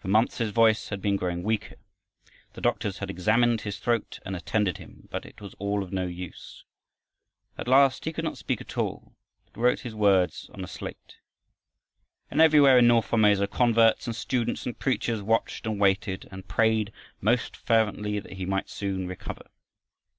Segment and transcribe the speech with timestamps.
[0.00, 1.76] For months his voice had been growing weaker,
[2.52, 6.06] the doctors had examined his throat, and attended him, but it was all of no
[6.06, 6.66] use.
[7.56, 9.16] At last he could not speak at all,
[9.46, 11.16] but wrote his words on a slate.
[12.30, 16.92] And everywhere in north Formosa, converts and students and preachers watched and waited and prayed
[17.22, 19.46] most fervently that he might soon recover.